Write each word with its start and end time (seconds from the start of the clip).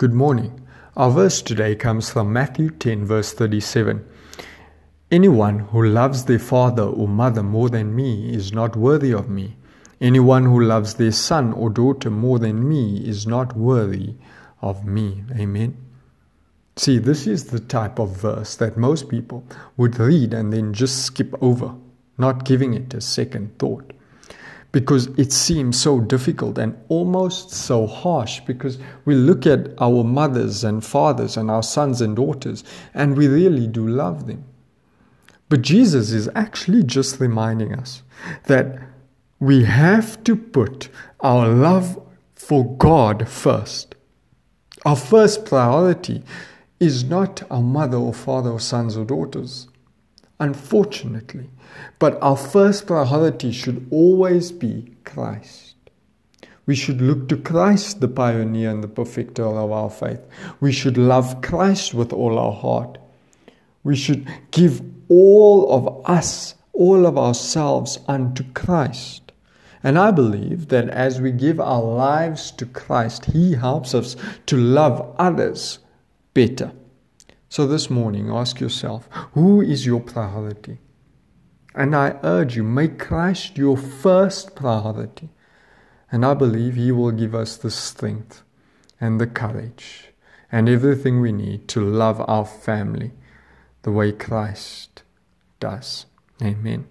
Good 0.00 0.14
morning. 0.14 0.66
Our 0.96 1.10
verse 1.10 1.42
today 1.42 1.74
comes 1.76 2.08
from 2.08 2.32
Matthew 2.32 2.70
10, 2.70 3.04
verse 3.04 3.34
37. 3.34 4.02
Anyone 5.10 5.58
who 5.58 5.84
loves 5.86 6.24
their 6.24 6.38
father 6.38 6.84
or 6.84 7.06
mother 7.06 7.42
more 7.42 7.68
than 7.68 7.94
me 7.94 8.32
is 8.32 8.50
not 8.50 8.76
worthy 8.76 9.12
of 9.12 9.28
me. 9.28 9.58
Anyone 10.00 10.46
who 10.46 10.58
loves 10.58 10.94
their 10.94 11.12
son 11.12 11.52
or 11.52 11.68
daughter 11.68 12.08
more 12.08 12.38
than 12.38 12.66
me 12.66 13.06
is 13.06 13.26
not 13.26 13.54
worthy 13.54 14.14
of 14.62 14.86
me. 14.86 15.22
Amen. 15.38 15.76
See, 16.76 16.96
this 16.96 17.26
is 17.26 17.44
the 17.50 17.60
type 17.60 17.98
of 17.98 18.16
verse 18.16 18.56
that 18.56 18.78
most 18.78 19.10
people 19.10 19.44
would 19.76 19.98
read 19.98 20.32
and 20.32 20.50
then 20.50 20.72
just 20.72 21.04
skip 21.04 21.34
over, 21.42 21.74
not 22.16 22.46
giving 22.46 22.72
it 22.72 22.94
a 22.94 23.02
second 23.02 23.58
thought 23.58 23.92
because 24.72 25.06
it 25.18 25.32
seems 25.32 25.80
so 25.80 26.00
difficult 26.00 26.58
and 26.58 26.78
almost 26.88 27.50
so 27.50 27.86
harsh 27.86 28.40
because 28.40 28.78
we 29.04 29.14
look 29.14 29.46
at 29.46 29.68
our 29.80 30.04
mothers 30.04 30.62
and 30.62 30.84
fathers 30.84 31.36
and 31.36 31.50
our 31.50 31.62
sons 31.62 32.00
and 32.00 32.16
daughters 32.16 32.62
and 32.94 33.16
we 33.16 33.26
really 33.26 33.66
do 33.66 33.86
love 33.86 34.26
them. 34.26 34.44
But 35.48 35.62
Jesus 35.62 36.12
is 36.12 36.28
actually 36.36 36.84
just 36.84 37.18
reminding 37.18 37.74
us 37.74 38.02
that 38.44 38.78
we 39.40 39.64
have 39.64 40.22
to 40.24 40.36
put 40.36 40.88
our 41.20 41.48
love 41.48 42.00
for 42.34 42.76
God 42.76 43.28
first. 43.28 43.96
Our 44.84 44.96
first 44.96 45.44
priority 45.44 46.22
is 46.78 47.04
not 47.04 47.42
our 47.50 47.62
mother 47.62 47.96
or 47.96 48.14
father 48.14 48.50
or 48.50 48.60
sons 48.60 48.96
or 48.96 49.04
daughters 49.04 49.66
unfortunately. 50.40 51.48
But 51.98 52.18
our 52.20 52.36
first 52.36 52.86
priority 52.86 53.52
should 53.52 53.86
always 53.90 54.50
be 54.50 54.94
Christ. 55.04 55.74
We 56.66 56.74
should 56.74 57.00
look 57.00 57.28
to 57.28 57.36
Christ, 57.36 58.00
the 58.00 58.08
pioneer 58.08 58.70
and 58.70 58.82
the 58.82 58.88
perfecter 58.88 59.44
of 59.44 59.72
our 59.72 59.90
faith. 59.90 60.20
We 60.60 60.72
should 60.72 60.96
love 60.96 61.42
Christ 61.42 61.94
with 61.94 62.12
all 62.12 62.38
our 62.38 62.52
heart. 62.52 62.98
We 63.82 63.96
should 63.96 64.26
give 64.50 64.82
all 65.08 65.72
of 65.72 66.08
us, 66.08 66.54
all 66.72 67.06
of 67.06 67.18
ourselves 67.18 67.98
unto 68.06 68.44
Christ. 68.52 69.32
And 69.82 69.98
I 69.98 70.10
believe 70.10 70.68
that 70.68 70.88
as 70.90 71.20
we 71.20 71.32
give 71.32 71.58
our 71.58 71.82
lives 71.82 72.50
to 72.52 72.66
Christ, 72.66 73.24
He 73.26 73.54
helps 73.54 73.94
us 73.94 74.14
to 74.46 74.56
love 74.56 75.14
others 75.18 75.78
better. 76.34 76.72
So 77.50 77.66
this 77.66 77.90
morning, 77.90 78.30
ask 78.30 78.60
yourself 78.60 79.08
who 79.34 79.60
is 79.60 79.84
your 79.84 79.98
priority? 79.98 80.78
And 81.74 81.96
I 81.96 82.16
urge 82.22 82.54
you, 82.54 82.62
make 82.62 83.00
Christ 83.00 83.58
your 83.58 83.76
first 83.76 84.54
priority. 84.54 85.30
And 86.12 86.24
I 86.24 86.34
believe 86.34 86.76
He 86.76 86.92
will 86.92 87.10
give 87.10 87.34
us 87.34 87.56
the 87.56 87.70
strength 87.72 88.44
and 89.00 89.20
the 89.20 89.26
courage 89.26 90.12
and 90.52 90.68
everything 90.68 91.20
we 91.20 91.32
need 91.32 91.66
to 91.68 91.80
love 91.80 92.20
our 92.28 92.46
family 92.46 93.10
the 93.82 93.90
way 93.90 94.12
Christ 94.12 95.02
does. 95.58 96.06
Amen. 96.40 96.86